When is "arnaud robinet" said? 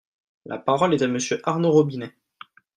1.43-2.15